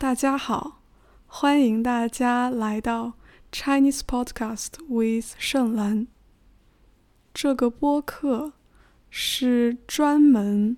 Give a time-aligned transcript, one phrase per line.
[0.00, 0.80] 大家好，
[1.26, 3.14] 欢迎大家来到
[3.50, 6.06] Chinese Podcast with 盛兰。
[7.34, 8.52] 这个播客
[9.10, 10.76] 是专门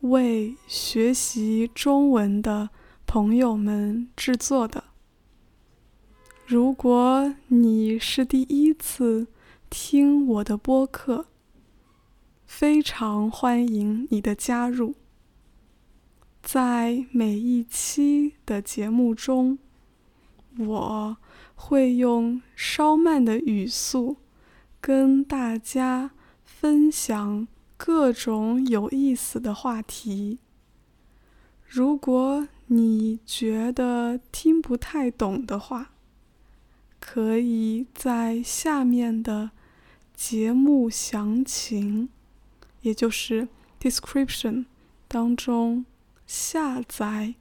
[0.00, 2.68] 为学习中文的
[3.06, 4.84] 朋友们制作的。
[6.44, 9.28] 如果你是第一次
[9.70, 11.24] 听我的播客，
[12.44, 14.94] 非常欢迎你的加入。
[16.50, 19.58] 在每一期的节目中，
[20.56, 21.18] 我
[21.54, 24.16] 会用稍慢的语速
[24.80, 26.12] 跟大家
[26.46, 30.38] 分享各种有意思的话题。
[31.66, 35.90] 如果你觉得听不太懂的话，
[36.98, 39.50] 可以在下面的
[40.14, 42.08] 节目详情，
[42.80, 44.64] 也就是 description
[45.06, 45.84] 当中。
[46.28, 47.36] 下载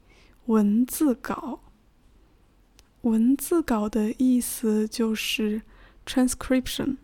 [0.45, 1.59] 文字稿。
[3.01, 5.61] 文字稿的意思就是
[6.05, 6.95] transcription。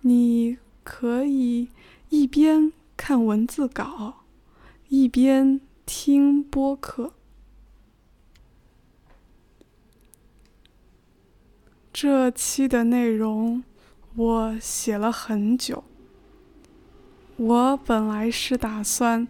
[0.00, 1.68] 你可以
[2.08, 4.24] 一边看文字稿，
[4.88, 7.12] 一边听播客。
[11.92, 13.62] 这期的内容
[14.16, 15.84] 我写了很久。
[17.36, 19.28] 我本来是打算。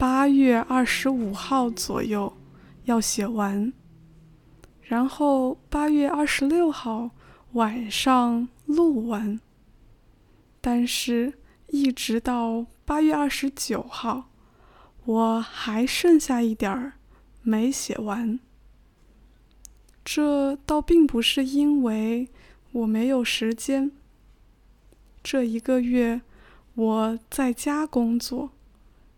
[0.00, 2.32] 八月二十五号左右
[2.84, 3.70] 要写完，
[4.80, 7.10] 然后八月二十六号
[7.52, 9.38] 晚上录完。
[10.62, 11.34] 但是，
[11.66, 14.30] 一直到八月二十九号，
[15.04, 16.94] 我还剩下一点儿
[17.42, 18.40] 没写完。
[20.02, 22.30] 这倒并不是因为
[22.72, 23.92] 我没有时间。
[25.22, 26.22] 这一个月
[26.74, 28.52] 我在家工作。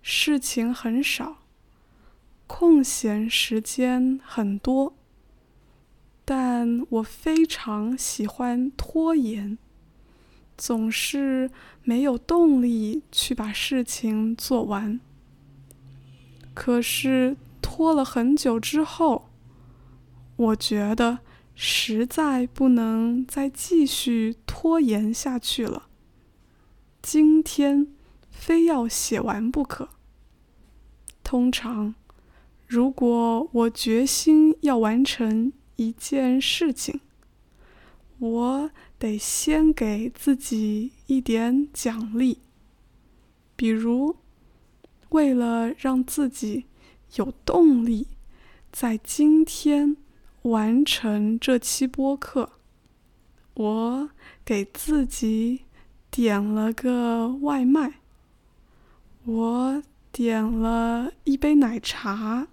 [0.02, 1.38] 事情很少，
[2.48, 4.94] 空闲时间很多，
[6.24, 9.56] 但我非常喜欢拖延，
[10.58, 11.48] 总是
[11.84, 14.98] 没有动力去把事情做完。
[16.52, 19.30] 可是拖了很久之后，
[20.34, 21.20] 我觉得
[21.54, 25.88] 实在不能再继续拖延下去了。
[27.00, 27.86] 今天。
[28.34, 29.90] 非要写完不可。
[31.32, 31.94] 通常，
[32.66, 37.00] 如果我决心要完成一件事情，
[38.18, 42.40] 我得先给自己一点奖励。
[43.56, 44.16] 比如，
[45.08, 46.66] 为了让自己
[47.14, 48.08] 有动力
[48.70, 49.96] 在今天
[50.42, 52.50] 完成这期播客，
[53.54, 54.10] 我
[54.44, 55.62] 给自己
[56.10, 58.00] 点了个外卖。
[59.24, 59.82] 我
[60.12, 62.46] 点了一杯奶茶，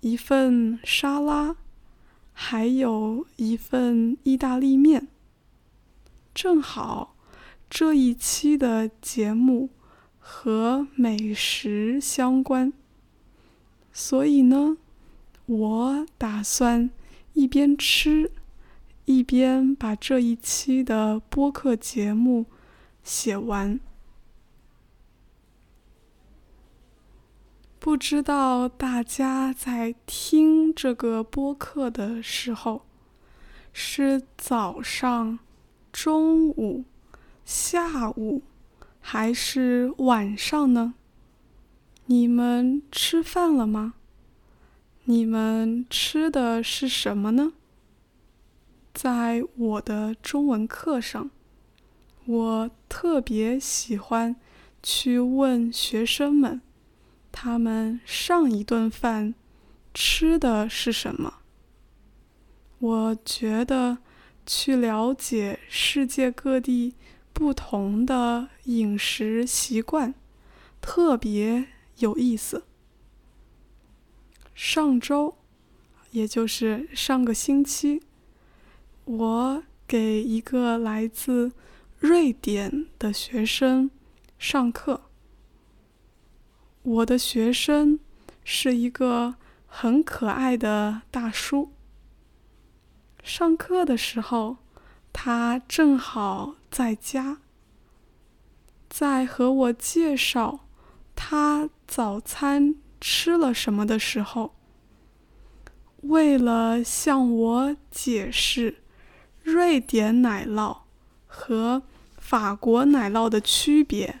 [0.00, 1.56] 一份沙拉，
[2.32, 5.06] 还有一份意大利面。
[6.34, 7.16] 正好
[7.70, 9.70] 这一期的节目
[10.18, 12.72] 和美食相关，
[13.92, 14.76] 所以呢，
[15.46, 16.90] 我打算
[17.34, 18.32] 一边吃，
[19.04, 22.46] 一边把这一期的播客节目
[23.04, 23.78] 写完。
[27.86, 32.82] 不知道大家在听这个播客的时候，
[33.72, 35.38] 是早上、
[35.92, 36.84] 中午、
[37.44, 38.42] 下午，
[39.00, 40.94] 还是晚上呢？
[42.06, 43.94] 你们吃饭了吗？
[45.04, 47.52] 你们吃的是什么呢？
[48.92, 51.30] 在我的中文课上，
[52.24, 54.34] 我特别喜欢
[54.82, 56.60] 去问学生们。
[57.38, 59.34] 他们上一顿饭
[59.92, 61.34] 吃的是什么？
[62.78, 63.98] 我觉得
[64.46, 66.94] 去了解世界各地
[67.34, 70.14] 不同的饮食习惯
[70.80, 71.66] 特别
[71.98, 72.64] 有意思。
[74.54, 75.36] 上周，
[76.12, 78.00] 也就是上个星期，
[79.04, 81.52] 我给一个来自
[81.98, 83.90] 瑞典的学生
[84.38, 85.05] 上课。
[86.86, 87.98] 我的学生
[88.44, 89.34] 是一个
[89.66, 91.72] 很可爱的大叔。
[93.24, 94.58] 上课的时候，
[95.12, 97.38] 他正好在家，
[98.88, 100.60] 在和我介绍
[101.16, 104.54] 他早餐吃了什么的时候，
[106.02, 108.84] 为了向我解释
[109.42, 110.82] 瑞典奶酪
[111.26, 111.82] 和
[112.16, 114.20] 法国奶酪的区别，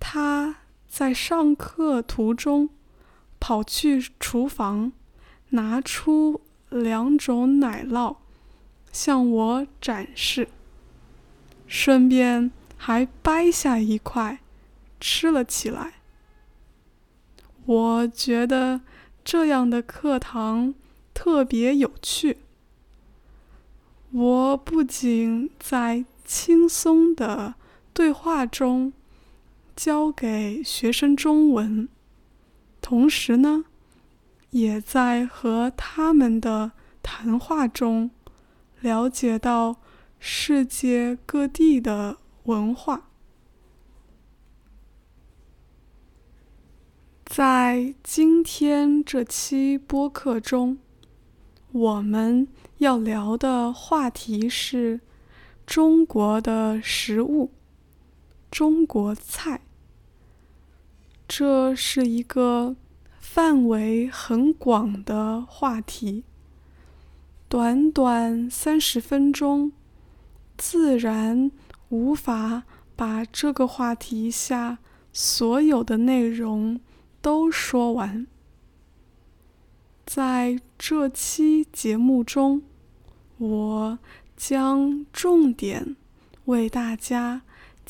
[0.00, 0.56] 他。
[0.90, 2.68] 在上课途中，
[3.38, 4.90] 跑去厨房，
[5.50, 8.16] 拿出两种奶酪，
[8.92, 10.48] 向我展示，
[11.68, 14.40] 顺便还掰下一块
[14.98, 15.94] 吃了起来。
[17.66, 18.80] 我觉得
[19.24, 20.74] 这样的课堂
[21.14, 22.38] 特别有趣。
[24.10, 27.54] 我不仅在轻松的
[27.94, 28.92] 对话中
[29.82, 31.88] 教给学生中文，
[32.82, 33.64] 同时呢，
[34.50, 36.72] 也在和他们的
[37.02, 38.10] 谈话中
[38.80, 39.76] 了解到
[40.18, 43.08] 世界各地的文化。
[47.24, 50.76] 在今天这期播客中，
[51.72, 52.46] 我们
[52.76, 55.00] 要聊的话题是
[55.64, 57.50] 中国的食物，
[58.50, 59.62] 中国菜。
[61.32, 62.74] 这是一个
[63.20, 66.24] 范围很广的话题，
[67.48, 69.70] 短短三十分钟，
[70.58, 71.52] 自然
[71.90, 72.64] 无法
[72.96, 74.78] 把这个话题下
[75.12, 76.80] 所有的内容。
[77.22, 78.26] 都说完。
[80.04, 82.62] 在这期节目中，
[83.36, 83.98] 我
[84.36, 85.94] 将重点
[86.46, 87.42] 为大家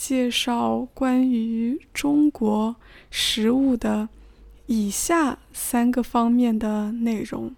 [0.03, 2.77] 介绍关于中国
[3.11, 4.09] 食物的
[4.65, 7.55] 以下三个方面的内容：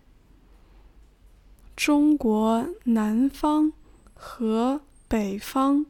[1.77, 3.73] 中国南方
[4.12, 5.87] 和北方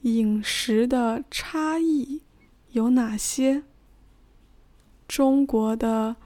[0.00, 2.22] 饮食的差异
[2.70, 3.62] 有哪些？
[5.06, 6.16] 中国的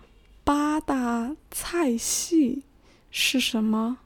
[0.44, 2.62] 八大菜系
[3.10, 3.98] 是什么？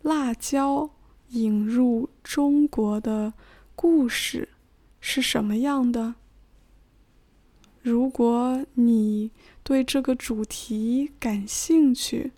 [0.00, 0.88] 辣椒
[1.28, 3.34] 引入中国的
[3.82, 4.50] 故事
[5.00, 6.16] 是什么样的？
[7.80, 9.30] 如果你
[9.62, 12.32] 对这个主题感兴趣，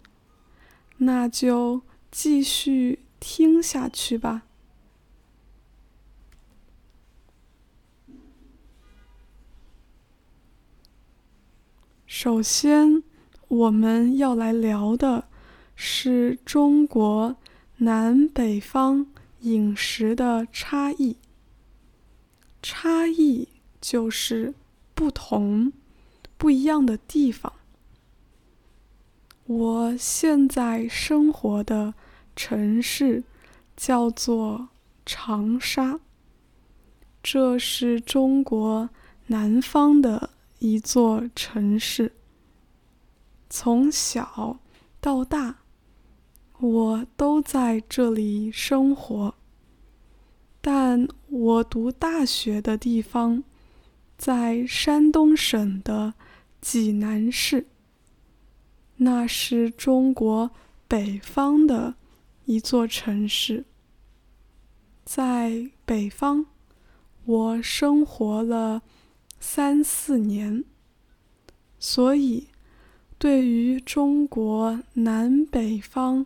[0.98, 4.42] 那就继续听下去吧。
[12.06, 13.02] 首先，
[13.48, 15.26] 我们要来聊的
[15.74, 17.36] 是中国
[17.78, 19.08] 南北方
[19.40, 21.16] 饮食的差异。
[22.62, 23.48] 差异
[23.80, 24.54] 就是
[24.94, 25.72] 不同、
[26.38, 27.52] 不一样的地方。
[29.44, 31.92] 我现在生活的
[32.34, 33.24] 城市
[33.76, 34.68] 叫做
[35.04, 36.00] 长沙，
[37.22, 38.88] 这是中国
[39.26, 40.30] 南方的。
[40.64, 42.12] 一座城市，
[43.50, 44.60] 从小
[45.00, 45.56] 到大，
[46.60, 49.34] 我都在这里生活。
[50.62, 53.44] 但我读大学的地方
[54.16, 56.14] 在山东省的
[56.62, 57.66] 济南市，
[58.96, 60.50] 那是中国
[60.88, 61.96] 北方的
[62.46, 63.66] 一座城市。
[65.04, 66.46] 在北方，
[67.26, 68.82] 我生活了。
[69.44, 70.64] 三四年，
[71.80, 72.46] 所以
[73.18, 76.24] 对于中国南北方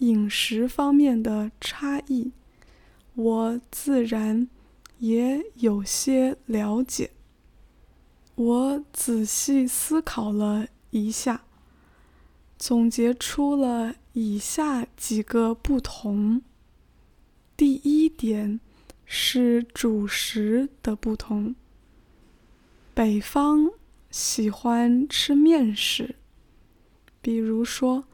[0.00, 2.32] 饮食方面的差异，
[3.14, 4.48] 我自然
[4.98, 7.10] 也有些了解。
[8.34, 11.44] 我仔细思考了一下，
[12.58, 16.42] 总结出了以下几个不同。
[17.56, 18.58] 第一点
[19.04, 21.54] 是主食的不同。
[22.92, 23.70] 北方
[24.10, 26.16] 喜欢吃面食，
[27.20, 28.04] 比如说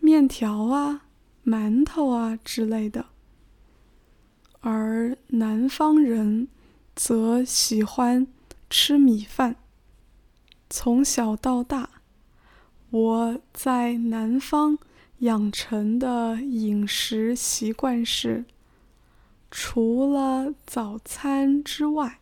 [0.00, 1.06] 面条啊、
[1.44, 3.04] 馒头啊之类的；
[4.60, 6.48] 而南方人
[6.94, 8.26] 则喜欢
[8.68, 9.56] 吃米饭。
[10.70, 11.88] 从小到大，
[12.90, 14.78] 我在南方
[15.18, 18.44] 养成的饮食习惯是，
[19.50, 22.18] 除了早餐之外。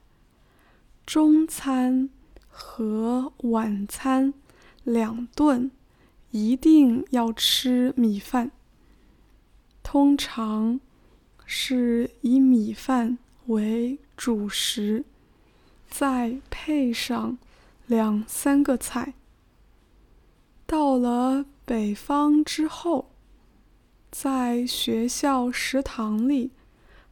[1.05, 2.11] 中餐
[2.49, 4.35] 和晚餐
[4.83, 5.71] 两顿
[6.33, 8.51] 一定要吃米饭，
[9.85, 10.81] 通常
[11.47, 15.05] 是以米饭为主食，
[15.89, 17.39] 再配上
[17.87, 19.15] 两三个菜。
[20.67, 23.11] 到了北方之后，
[24.11, 26.51] 在学校食堂里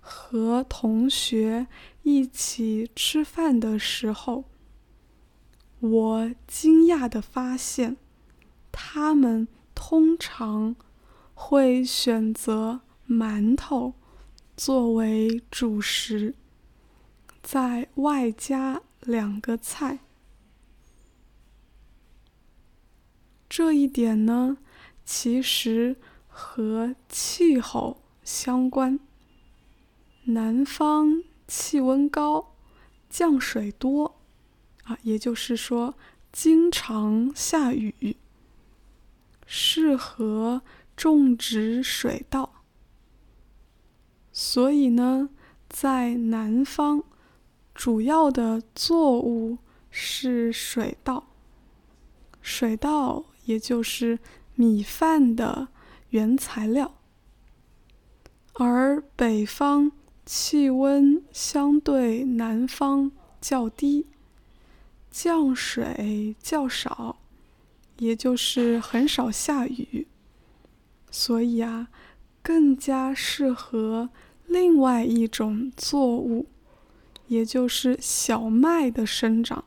[0.00, 1.66] 和同学。
[2.06, 4.44] 一起吃饭的时候，
[5.80, 7.96] 我惊讶地发现，
[8.70, 10.76] 他们通常
[11.32, 13.94] 会选择馒头
[14.56, 16.34] 作为主食，
[17.42, 19.98] 再外加两个菜。
[23.48, 24.58] 这一点呢，
[25.04, 25.96] 其实
[26.28, 29.00] 和气候相关。
[30.26, 32.54] 南方气温高，
[33.10, 34.20] 降水多，
[34.84, 35.96] 啊，也就是说
[36.32, 38.16] 经常下雨，
[39.46, 40.62] 适合
[40.96, 42.63] 种植水稻。
[44.34, 45.30] 所以呢，
[45.70, 47.02] 在南方，
[47.74, 49.56] 主要的作物
[49.90, 51.24] 是水稻。
[52.42, 54.18] 水稻也就是
[54.54, 55.68] 米饭的
[56.10, 56.96] 原材料，
[58.52, 59.92] 而北方。
[60.26, 63.12] 气温相对南方
[63.42, 64.06] 较低，
[65.10, 67.18] 降水较少，
[67.98, 70.08] 也就是很少下雨，
[71.10, 71.88] 所以啊，
[72.42, 74.08] 更加适合
[74.46, 76.46] 另外一种作物，
[77.26, 79.64] 也就是小麦的生长。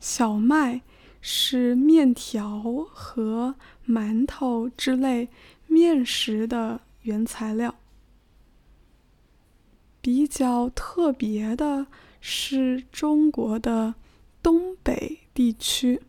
[0.00, 0.82] 小麦
[1.20, 5.28] 是面条和馒头之类
[5.66, 7.74] 面食的原材料。
[10.00, 11.88] 比较特别的
[12.20, 13.94] 是中国的
[14.40, 16.00] 东北地区，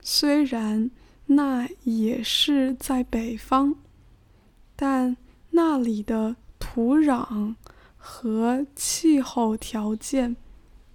[0.00, 0.90] 虽然
[1.26, 3.76] 那也是在北方，
[4.74, 5.16] 但
[5.56, 7.56] 那里的土壤
[7.96, 10.36] 和气候条件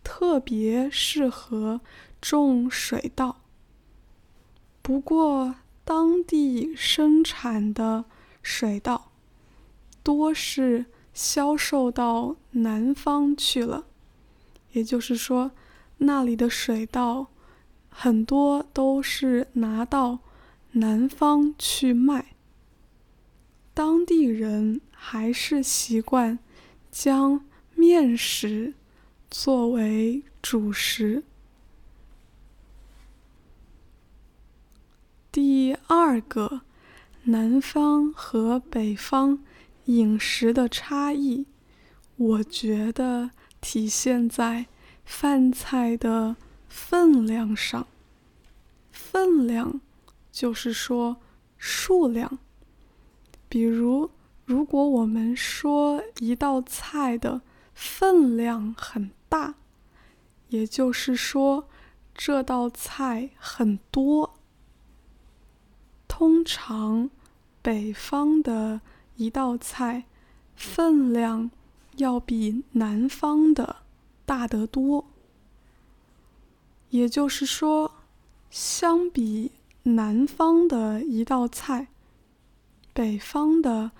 [0.04, 1.82] 特别适合
[2.22, 3.42] 种水稻。
[4.82, 8.06] 不过，当地生产的
[8.42, 9.12] 水稻
[10.02, 10.86] 多是。
[11.14, 13.84] 销售到南方去了，
[14.72, 15.52] 也就是说，
[15.98, 17.28] 那里的水稻
[17.90, 20.20] 很多都是拿到
[20.72, 22.28] 南方去卖。
[23.74, 26.40] 当地人还是习惯
[26.92, 28.74] 将面食
[29.30, 31.24] 作为主食。
[35.32, 36.62] 第二个，
[37.24, 39.40] 南方和北方。
[39.86, 41.48] 饮食的差异，
[42.16, 44.68] 我觉得体现在
[45.04, 46.36] 饭菜的
[46.70, 47.88] 分量上。
[48.92, 49.82] 分量
[50.32, 51.18] 就是说
[51.58, 52.38] 数量。
[53.52, 54.10] 比如，
[54.46, 57.42] 如果我们说一道菜的
[57.74, 59.56] 分量很大，
[60.48, 61.68] 也就是说
[62.16, 64.40] 这道菜很多。
[66.08, 67.10] 通常，
[67.62, 68.80] 北方的。
[69.18, 70.06] 一道菜
[70.56, 71.52] 分量
[71.98, 73.76] 要比南方的
[74.26, 75.06] 大得多，
[76.90, 77.92] 也就是说，
[78.50, 79.52] 相比
[79.84, 81.90] 南方的一道菜，
[82.94, 83.92] 北方的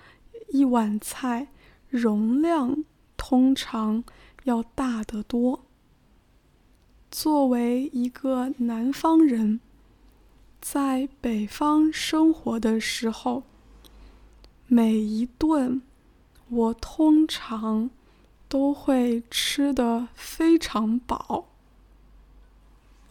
[0.48, 1.48] 一碗菜
[1.88, 2.84] 容量
[3.16, 4.04] 通常
[4.44, 5.64] 要大得多。
[7.10, 9.60] 作为一个南方人，
[10.60, 13.44] 在北方生活的时候。
[14.68, 15.82] 每一顿，
[16.48, 17.90] 我通常
[18.48, 21.48] 都会吃得非常饱，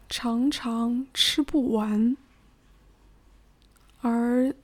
[0.09, 2.17] 常常吃不完。
[3.99, 4.55] 而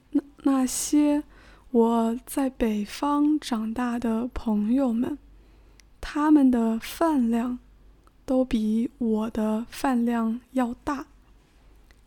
[0.48, 1.24] 那些
[1.72, 5.18] 我在北方长大的朋友们，
[6.00, 7.60] 他们的饭量
[8.25, 11.08] 都比我的饭量要大，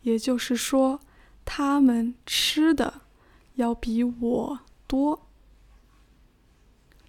[0.01, 1.01] 也就是说，
[1.45, 3.03] 他们吃的
[3.57, 4.61] 要比我。
[4.87, 5.27] 多，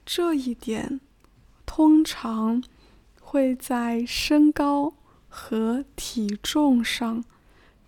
[0.05, 0.99] 这一点
[1.65, 2.61] 通常
[3.21, 4.93] 会在身高
[5.29, 7.23] 和体重上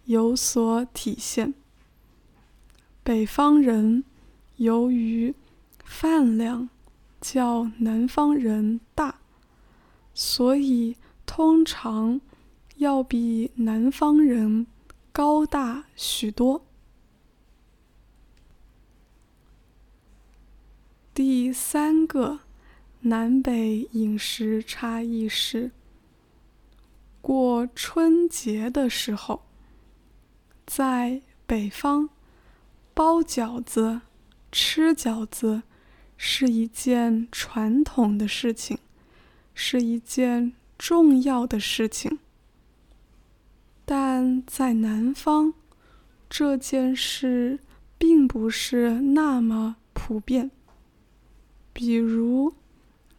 [0.05, 1.53] 有所体现。
[3.03, 4.05] 北方人
[4.55, 5.35] 由于
[5.83, 6.69] 饭量
[7.19, 9.19] 较南方人大，
[10.13, 10.95] 所以
[11.25, 12.21] 通常
[12.77, 14.65] 要比南方人
[15.11, 16.65] 高大许多。
[21.13, 22.39] 第三个
[23.01, 25.71] 南北饮食差异是：
[27.21, 29.43] 过春节的时候，
[30.65, 32.09] 在北方
[32.93, 34.01] 包饺子、
[34.51, 35.63] 吃饺子
[36.15, 38.77] 是一件传统的事情，
[39.55, 42.19] 是一件重要的事情。
[43.85, 45.53] 但在南方，
[46.29, 47.59] 这件事
[47.97, 50.51] 并不是那么普遍。
[51.73, 52.53] 比如，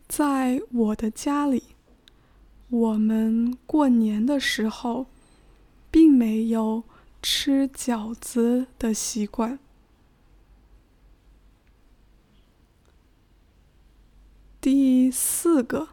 [0.09, 1.64] 在我的家里，
[2.69, 5.07] 我们过年的时候，
[5.90, 6.85] 并没有
[7.21, 9.59] 吃饺子的习惯。
[14.64, 15.88] 第四个，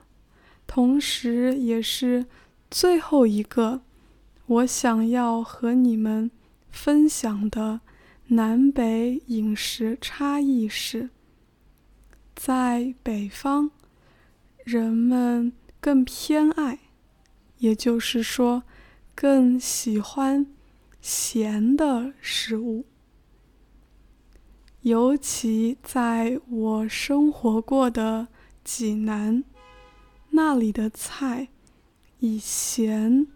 [0.66, 2.25] 同时也是
[2.70, 3.82] 最后一个，
[4.46, 6.32] 我想要和你们
[6.70, 7.82] 分享的
[8.28, 11.10] 南北饮食差异是，
[12.34, 13.72] 在北方，
[14.63, 15.51] 人们
[15.82, 16.80] 更偏爱，
[17.58, 18.63] 也就是说，
[19.13, 20.48] 更喜欢
[21.01, 22.86] 咸的食物。
[24.84, 28.30] 尤其在我生活过的
[28.63, 29.44] 济南，
[30.32, 31.50] 那里的菜
[32.20, 33.27] 以咸。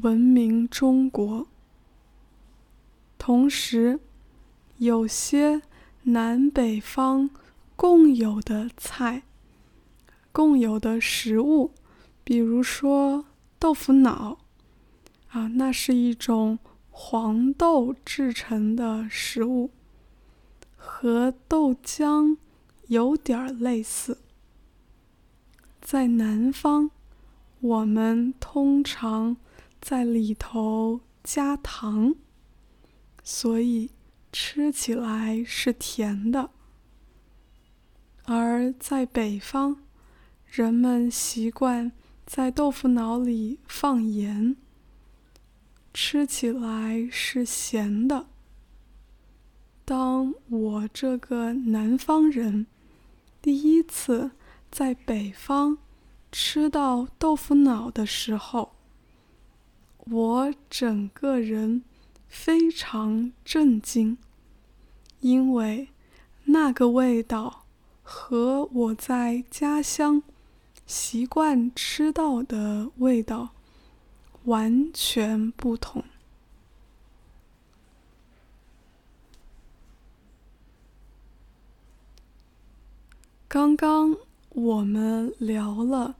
[0.00, 1.46] 闻名中国。
[3.18, 4.00] 同时，
[4.78, 5.60] 有些
[6.04, 7.28] 南北方
[7.76, 9.24] 共有的菜、
[10.32, 11.72] 共有的食物，
[12.24, 13.26] 比如说
[13.58, 14.38] 豆腐脑，
[15.28, 16.58] 啊，那是一种
[16.90, 19.68] 黄豆制成的食物，
[20.74, 22.38] 和豆浆
[22.86, 24.22] 有点类似。
[25.92, 26.90] 在南方，
[27.60, 29.36] 我们通常。
[29.78, 32.14] 在里头加糖，
[33.22, 33.90] 所以
[34.32, 36.48] 吃起来是甜的；
[38.24, 39.76] 而在北方，
[40.46, 41.92] 人们习惯
[42.24, 44.56] 在豆腐脑里放盐，
[45.92, 48.28] 吃起来是咸的。
[49.84, 52.66] 当我这个南方人
[53.42, 54.30] 第一次
[54.70, 55.76] 在北方
[56.32, 58.72] 吃到豆腐脑的时候，
[60.06, 61.84] 我整个人
[62.26, 64.16] 非常震惊，
[65.20, 65.88] 因为
[66.44, 67.66] 那个味道
[68.02, 70.22] 和我在家乡
[70.86, 73.50] 习惯吃到的味道
[74.44, 76.02] 完全不同。
[83.46, 84.16] 刚刚
[84.48, 86.16] 我们聊了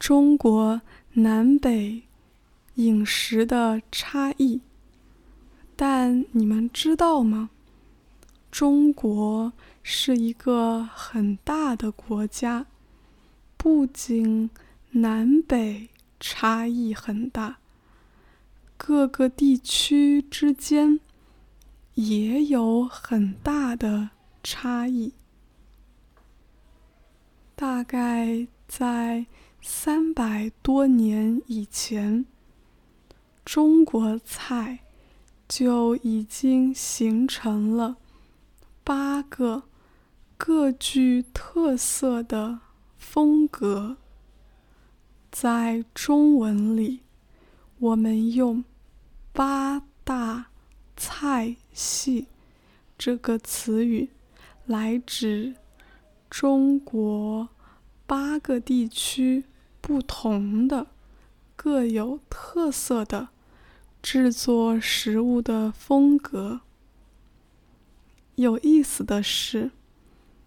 [0.00, 0.80] 中国
[1.12, 2.02] 南北。
[2.76, 4.62] 饮食的差异，
[5.76, 7.50] 但你们知道吗？
[8.50, 12.64] 中国是一个很大的国家，
[13.58, 14.48] 不仅
[14.92, 17.58] 南北差异很大，
[18.78, 21.00] 各个地区之间
[21.94, 24.10] 也有很大的
[24.42, 25.12] 差异。
[27.54, 29.26] 大概在
[29.62, 32.26] 三百多年以前。
[33.44, 34.80] 中国菜
[35.48, 37.96] 就已经形成了
[38.84, 39.64] 八个
[40.36, 42.60] 各具特色的
[42.96, 43.96] 风格。
[45.32, 47.00] 在中文里，
[47.78, 48.62] 我们用
[49.32, 50.50] “八大
[50.96, 52.28] 菜系”
[52.96, 54.10] 这个词语
[54.66, 55.56] 来指
[56.28, 57.48] 中国
[58.06, 59.44] 八个地区
[59.80, 60.88] 不同的、
[61.56, 63.28] 各有特色的。
[64.02, 66.62] 制作食物的风格。
[68.36, 69.72] 有意思的是，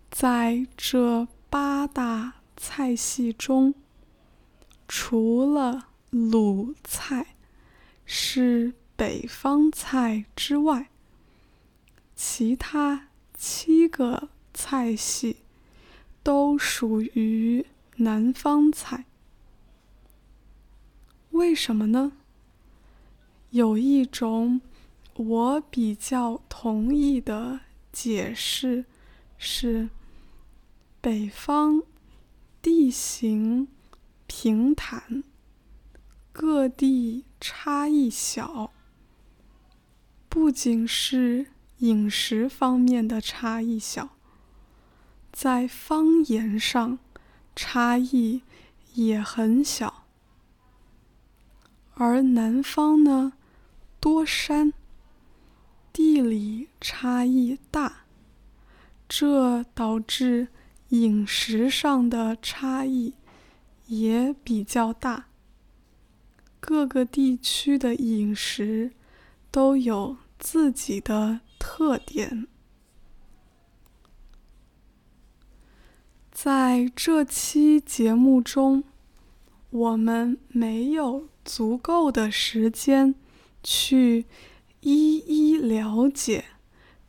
[0.10, 3.76] 在这八大菜系中，
[4.88, 7.36] 除了鲁菜
[8.08, 10.89] 是北方菜之外，
[12.15, 15.38] 其他七个菜系
[16.24, 17.67] 都属于
[17.98, 19.06] 南方菜。
[21.34, 22.12] 为什么呢？
[23.50, 24.62] 有一种
[25.15, 28.86] 我比较同意的解释
[29.36, 29.89] 是：
[31.02, 31.82] 北方
[32.62, 33.67] 地形
[34.28, 35.24] 平坦，
[36.32, 38.72] 各地差异小，
[40.30, 41.48] 不仅是
[41.80, 44.10] 饮食方面的差异小，
[45.32, 47.00] 在方言上
[47.56, 48.43] 差异
[48.93, 50.03] 也很小，
[51.96, 53.34] 而南方呢？
[54.00, 54.74] 多山，
[55.94, 58.06] 地理差异大，
[59.08, 60.50] 这导致
[60.90, 63.14] 饮食上的差异
[63.88, 65.28] 也比较大。
[66.60, 68.92] 各个地区的饮食
[69.52, 72.48] 都有自己的特点。
[76.32, 78.84] 在这期节目中，
[79.74, 83.16] 我们没有足够的时间。
[83.66, 84.26] 去
[84.82, 86.44] 一一了解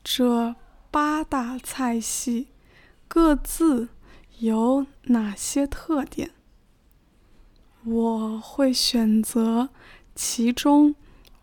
[0.05, 0.55] 这
[0.92, 2.46] 八大菜系
[3.09, 3.88] 各自
[4.38, 6.31] 有哪些特点。
[7.83, 9.70] 我会选择
[10.14, 10.94] 其中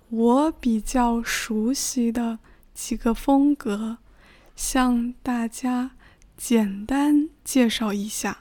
[0.08, 2.40] 我比较熟悉的
[2.74, 3.98] 几个风格，
[4.56, 5.92] 向大家
[6.38, 8.40] 简单介绍一下。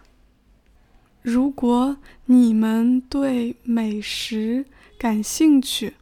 [1.23, 4.65] 如果你们对美食
[4.99, 5.95] 感兴趣，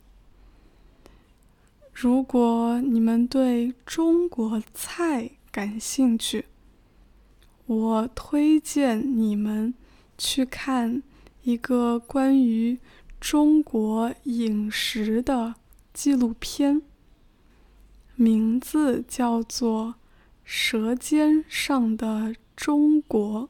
[1.92, 6.44] 如果你们对中国菜感兴趣，
[7.66, 9.74] 我推荐你们
[10.16, 11.02] 去看
[11.42, 12.78] 一个关于
[13.20, 15.56] 中国饮食的
[15.92, 16.80] 纪录片，
[18.14, 19.86] 名字叫做
[20.44, 23.48] 《舌尖上的中国》。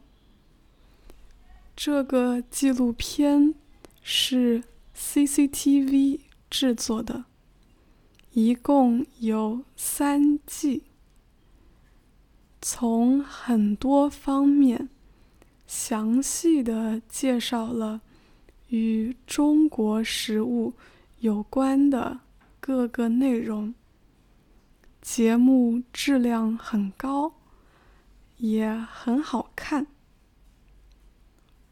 [1.81, 3.55] 这个纪录片
[4.03, 4.65] 是
[4.97, 6.19] CCTV
[6.51, 7.27] 制作的。
[8.33, 10.83] 一共有三季，
[12.61, 14.89] 从很多方面
[15.69, 18.01] 详细的介绍了
[18.71, 20.75] 与中国食物
[21.21, 22.19] 有关的
[22.59, 23.73] 各个内容。
[25.01, 27.35] 节目质量很高，
[28.39, 29.87] 也很好看。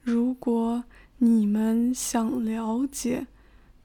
[0.07, 0.85] 如果
[1.19, 3.27] 你们想了解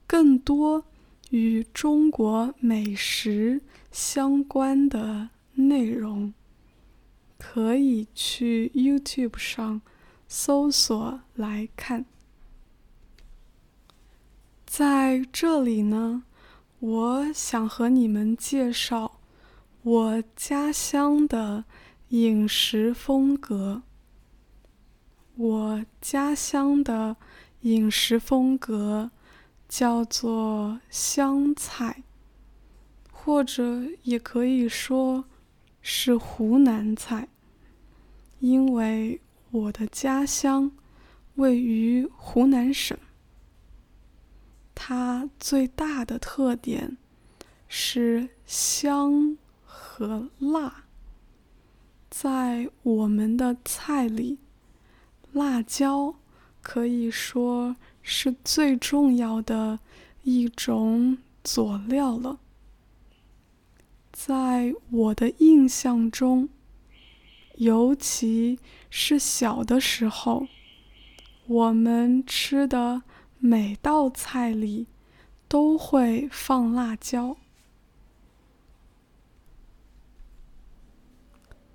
[0.06, 0.84] 更多，
[1.30, 6.32] 与中国美食相关的内容，
[7.36, 9.82] 可以去 YouTube 上
[10.28, 12.06] 搜索来看。
[14.64, 16.22] 在这里呢，
[16.78, 19.18] 我想和你们介绍
[19.82, 21.64] 我家乡的
[22.10, 23.82] 饮食风格。
[25.36, 27.16] 我家乡的
[27.60, 29.10] 饮食风格。
[29.68, 32.02] 叫做湘菜，
[33.10, 35.24] 或者也可以说
[35.80, 37.28] 是湖南菜，
[38.40, 40.72] 因为我的家乡
[41.36, 42.98] 位于湖南省。
[44.74, 46.98] 它最大的特点
[47.66, 50.84] 是香和辣。
[52.10, 54.38] 在我们的菜里，
[55.32, 56.14] 辣椒
[56.60, 57.76] 可以说。
[58.04, 59.78] 是最重要的
[60.24, 62.40] 一种佐料了。
[64.10, 66.48] 在我的印象中，
[67.58, 68.58] 尤其
[68.90, 70.48] 是小的时候，
[71.46, 73.02] 我们吃的
[73.38, 74.88] 每道菜里
[75.46, 77.36] 都会放辣椒。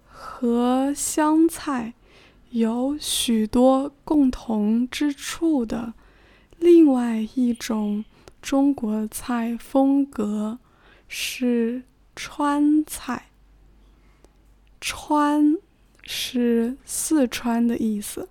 [0.10, 1.94] 和香菜
[2.50, 5.94] 有许多共同之处的。
[6.60, 8.04] 另外一种
[8.42, 10.60] 中国菜风格
[11.08, 11.84] 是
[12.16, 13.28] 川菜。
[14.80, 15.58] 川
[16.04, 18.30] 是四川的意思，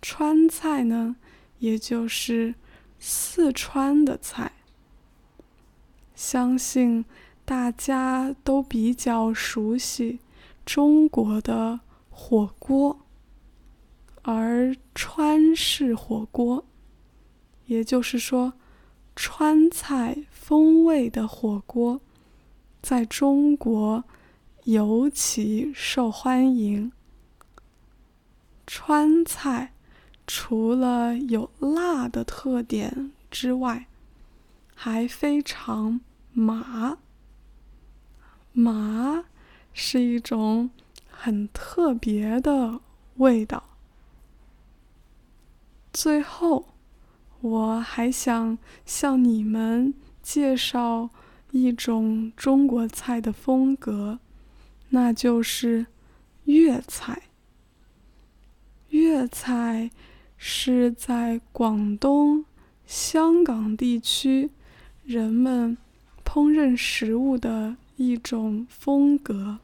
[0.00, 1.16] 川菜呢，
[1.58, 2.54] 也就是
[2.98, 4.52] 四川的菜。
[6.14, 7.04] 相信
[7.44, 10.20] 大家都比较熟悉
[10.64, 11.80] 中国的
[12.14, 13.00] 火锅，
[14.22, 16.64] 而川式火锅。
[17.66, 18.52] 也就是说，
[19.16, 22.00] 川菜风味的火锅
[22.82, 24.04] 在中国
[24.64, 26.92] 尤其受欢迎。
[28.66, 29.72] 川菜
[30.26, 33.86] 除了有辣的特点之外，
[34.74, 36.00] 还非常
[36.32, 36.98] 麻。
[38.52, 39.24] 麻
[39.72, 40.68] 是一种
[41.22, 42.80] 很特别的
[43.18, 43.62] 味道。
[45.92, 46.66] 最后。
[47.42, 48.56] 我还想
[48.86, 51.10] 向你们介绍
[51.50, 54.20] 一种中国菜的风格，
[54.90, 55.86] 那就是
[56.44, 57.22] 粤菜。
[58.90, 59.90] 粤菜
[60.36, 62.44] 是在广东、
[62.86, 64.52] 香港地区
[65.02, 65.76] 人们
[66.24, 69.58] 烹饪食物的一种风格。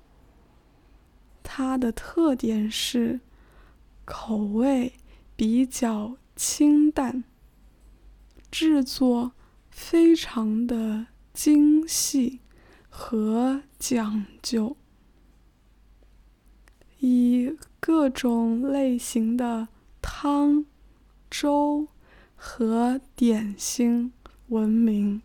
[1.61, 3.19] 它的特点是
[4.05, 4.93] 口味
[5.35, 7.25] 比较清淡。
[8.49, 9.33] 制作
[9.69, 12.39] 非常的精细
[12.89, 14.77] 和讲究，
[17.01, 19.67] 以各种类型的
[20.01, 20.65] 汤、
[21.29, 21.89] 粥
[22.37, 24.13] 和点心
[24.47, 25.21] 闻名。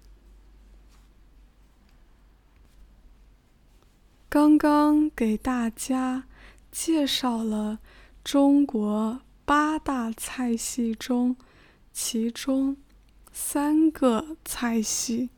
[4.33, 6.23] 刚刚给大家
[6.71, 7.77] 介绍了
[8.23, 11.35] 中国八大菜系中，
[11.91, 12.75] 其中。
[13.31, 15.29] 三个菜系：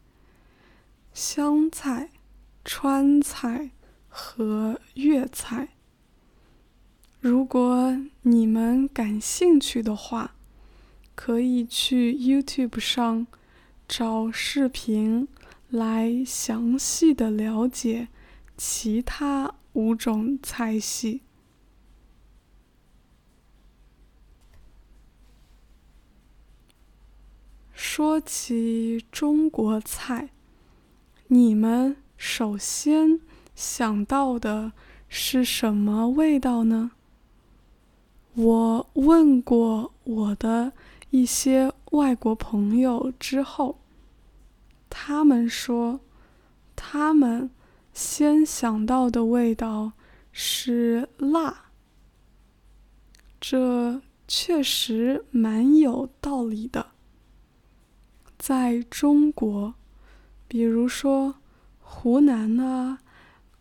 [1.13, 2.11] 湘菜、
[2.63, 3.71] 川菜
[4.07, 5.67] 和粤菜。
[7.19, 10.35] 如果你们感兴趣的话，
[11.15, 13.27] 可以去 YouTube 上
[13.89, 15.27] 找视频
[15.67, 18.07] 来详细的了解
[18.57, 21.21] 其他五种菜系。
[27.73, 30.29] 说起中国菜，
[31.27, 33.19] 你们首先
[33.55, 34.73] 想到的
[35.07, 36.91] 是什么味道呢？
[38.33, 40.73] 我问过我的
[41.09, 43.79] 一些外国朋友之后，
[44.89, 46.01] 他们说，
[46.75, 47.49] 他们
[47.95, 49.93] 先想到的味道
[50.33, 51.71] 是辣。
[53.39, 56.87] 这确实蛮有道理的。
[58.37, 59.75] 在中国，
[60.45, 61.35] 比如说
[61.79, 62.99] 湖南啊、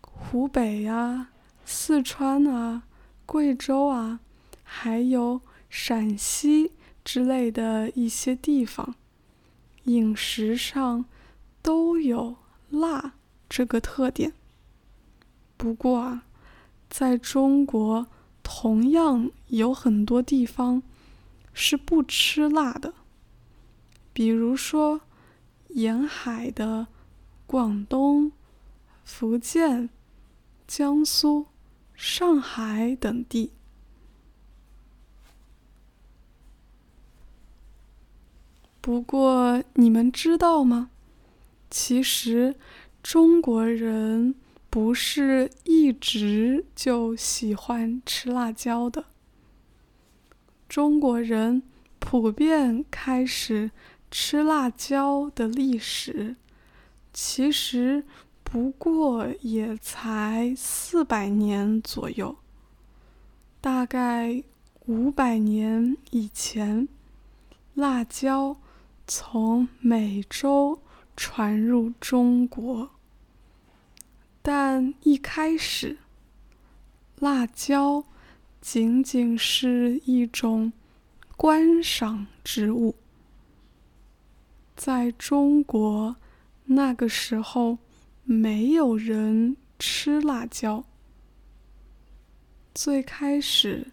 [0.01, 1.31] 湖北啊、
[1.65, 2.83] 四川啊、
[3.25, 4.19] 贵州啊，
[4.65, 6.73] 还有陕西
[7.05, 8.97] 之类的一些地方，
[9.85, 11.05] 饮食上
[11.63, 12.35] 都有
[12.71, 13.15] 辣
[13.57, 14.33] 这个特点。
[15.57, 16.25] 不过啊，
[16.91, 18.09] 在中国
[18.43, 20.83] 同样有很多地方
[21.53, 22.95] 是不吃辣的。
[24.13, 25.03] 比如说，
[25.69, 26.89] 沿海的
[27.47, 28.33] 广东、
[29.05, 29.89] 福建、
[30.67, 31.47] 江苏、
[31.95, 33.53] 上海等地。
[38.81, 40.91] 不过，你们知道吗？
[41.71, 42.55] 其实，
[43.05, 44.35] 中国人
[44.69, 49.05] 不是一直就喜欢吃辣椒的。
[50.69, 51.63] 中国人
[52.01, 53.71] 普遍开始。
[54.17, 56.37] 吃辣椒的历史，
[57.13, 58.05] 其实
[58.45, 62.37] 不过也才四百年左右。
[63.61, 64.45] 大概
[64.87, 66.87] 五百年以前，
[67.75, 68.57] 辣椒
[69.05, 70.79] 从美洲
[71.17, 72.91] 传入中国，
[74.43, 75.99] 但一开始，
[77.19, 78.05] 辣椒
[78.61, 80.73] 仅仅是一种
[81.37, 82.95] 观赏植物。
[84.77, 86.17] 在中国，
[86.65, 87.79] 那个时候
[88.25, 90.85] 没有人吃辣椒。
[92.75, 93.93] 最开始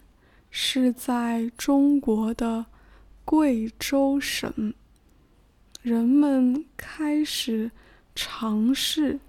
[0.50, 2.66] 是在中国的
[3.24, 4.74] 贵州省，
[5.82, 7.70] 人们开始
[8.14, 9.20] 尝试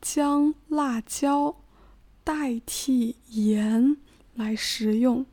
[0.00, 1.56] 将辣椒
[2.22, 3.96] 代替盐
[4.34, 5.24] 来食用，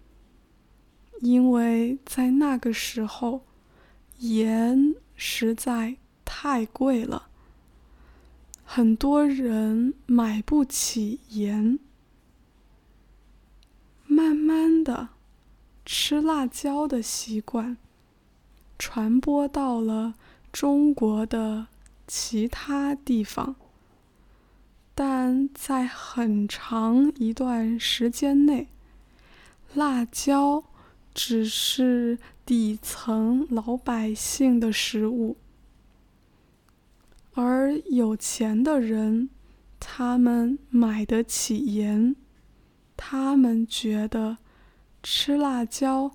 [1.20, 3.42] 因为在那个时候，
[4.20, 4.96] 盐。
[5.22, 7.28] 实在太贵了，
[8.64, 11.78] 很多人买不起盐。
[14.08, 15.10] 慢慢的，
[15.86, 17.76] 吃辣椒的习惯
[18.78, 20.14] 传播到了
[20.52, 21.68] 中国的
[22.08, 23.56] 其他地方，
[24.96, 28.68] 但在很长一段时间内，
[29.74, 30.64] 辣椒。
[31.12, 35.36] 只是底层老百姓的食物，
[37.34, 39.30] 而有钱的人，
[39.80, 42.16] 他们买得起盐，
[42.96, 44.38] 他们觉得
[45.04, 46.12] 吃辣椒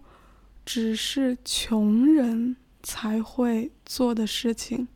[0.65, 2.57] 只是穷人。
[2.85, 4.87] 才会做的事情。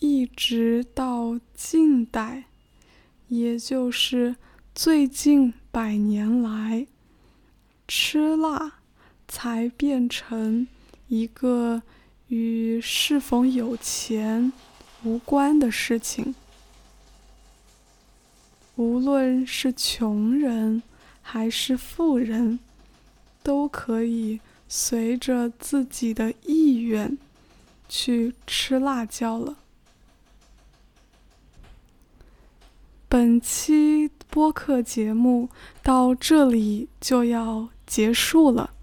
[0.00, 2.46] 一直到近代，
[3.28, 4.34] 也就是
[4.74, 6.88] 最近百年来。
[7.86, 8.80] 吃辣
[9.26, 10.68] 才变成
[11.06, 11.82] 一个
[12.26, 14.52] 与是否有钱
[15.04, 16.34] 无关的事情。
[18.76, 20.82] 无论是穷人
[21.22, 22.60] 还是富人，
[23.42, 27.18] 都可以随着自己的意愿
[27.88, 29.56] 去吃辣椒了。
[33.08, 35.48] 本期播客节目
[35.82, 37.70] 到这里就要。
[37.88, 38.74] 结束了。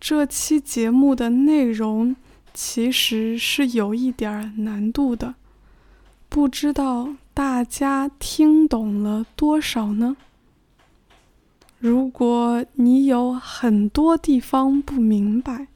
[0.00, 2.16] 这期节目的内容
[2.54, 5.34] 其实是有一点难度的，
[6.30, 10.16] 不知道大家听懂了多少呢？
[11.80, 15.68] 如果你有很多地方不明白，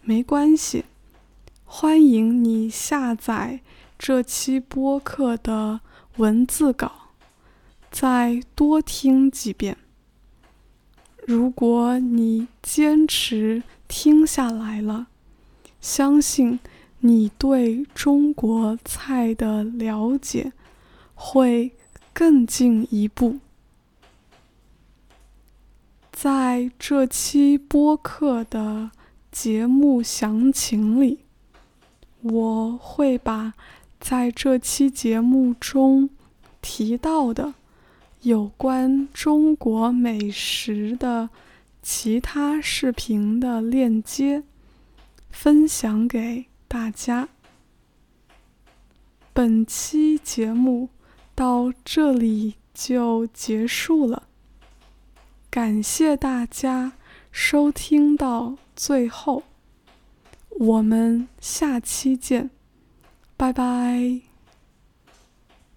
[0.00, 0.86] 没关系，
[1.66, 3.60] 欢迎你下载
[3.98, 5.80] 这期播客的
[6.16, 7.10] 文字稿，
[7.90, 9.76] 再多听几遍。
[11.26, 15.08] 如果你坚持听下来了，
[15.82, 16.58] 相信
[17.00, 20.54] 你对中国菜的了解
[21.14, 21.72] 会
[22.14, 23.38] 更进一步。
[26.22, 28.90] 在这期播客的
[29.32, 31.20] 节目详情里，
[32.20, 33.54] 我会把
[33.98, 36.10] 在这期节目中
[36.60, 37.54] 提到的。
[38.20, 41.30] 有关中国美食的
[41.80, 44.42] 其他视频的链接，
[45.30, 47.30] 分享给大家。
[49.32, 50.90] 本期节目
[51.34, 54.24] 到这里就结束了，
[55.50, 56.92] 感谢大家
[57.32, 59.42] 收听到最后，
[60.60, 62.50] 我们下期见，
[63.36, 64.29] 拜拜。